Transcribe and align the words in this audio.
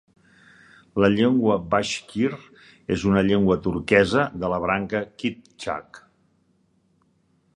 La 1.01 1.09
llengua 1.15 1.57
bashkir 1.73 2.31
és 2.95 3.03
una 3.11 3.23
llengua 3.29 3.57
turquesa 3.67 4.25
de 4.45 4.51
la 4.55 4.59
branca 4.65 5.03
kiptxak. 5.25 6.01